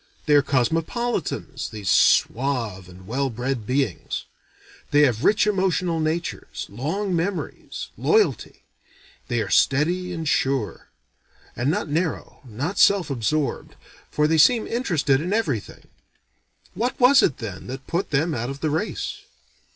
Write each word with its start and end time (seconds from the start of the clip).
They 0.25 0.33
are 0.33 0.41
cosmopolitans, 0.41 1.69
these 1.69 1.87
suave 1.91 2.89
and 2.89 3.05
well 3.05 3.29
bred 3.29 3.67
beings. 3.67 4.25
They 4.89 5.01
have 5.01 5.23
rich 5.23 5.45
emotional 5.45 5.99
natures, 5.99 6.65
long 6.71 7.15
memories, 7.15 7.89
loyalty; 7.95 8.63
they 9.27 9.41
are 9.43 9.51
steady 9.51 10.11
and 10.11 10.27
sure; 10.27 10.89
and 11.55 11.69
not 11.69 11.87
narrow, 11.87 12.41
not 12.45 12.79
self 12.79 13.11
absorbed, 13.11 13.75
for 14.09 14.25
they 14.27 14.39
seem 14.39 14.65
interested 14.65 15.21
in 15.21 15.33
everything. 15.33 15.87
What 16.73 16.99
was 16.99 17.21
it 17.21 17.37
then, 17.37 17.67
that 17.67 17.85
put 17.85 18.09
them 18.09 18.33
out 18.33 18.49
of 18.49 18.61
the 18.61 18.71
race? 18.71 19.19